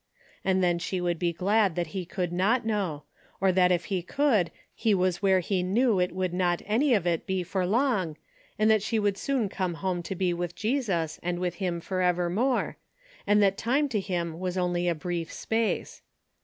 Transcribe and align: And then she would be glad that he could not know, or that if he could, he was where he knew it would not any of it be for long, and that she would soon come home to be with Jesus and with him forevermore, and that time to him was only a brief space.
And 0.43 0.63
then 0.63 0.79
she 0.79 0.99
would 0.99 1.19
be 1.19 1.31
glad 1.31 1.75
that 1.75 1.87
he 1.93 2.05
could 2.07 2.33
not 2.33 2.65
know, 2.65 3.03
or 3.39 3.51
that 3.51 3.71
if 3.71 3.85
he 3.85 4.01
could, 4.01 4.49
he 4.73 4.95
was 4.95 5.21
where 5.21 5.41
he 5.41 5.61
knew 5.61 5.99
it 5.99 6.11
would 6.11 6.33
not 6.33 6.63
any 6.65 6.95
of 6.95 7.05
it 7.05 7.27
be 7.27 7.43
for 7.43 7.67
long, 7.67 8.17
and 8.57 8.67
that 8.71 8.81
she 8.81 8.97
would 8.97 9.15
soon 9.19 9.47
come 9.47 9.75
home 9.75 10.01
to 10.01 10.15
be 10.15 10.33
with 10.33 10.55
Jesus 10.55 11.19
and 11.21 11.37
with 11.37 11.53
him 11.61 11.79
forevermore, 11.79 12.77
and 13.27 13.43
that 13.43 13.59
time 13.59 13.87
to 13.89 13.99
him 13.99 14.39
was 14.39 14.57
only 14.57 14.87
a 14.87 14.95
brief 14.95 15.31
space. 15.31 16.01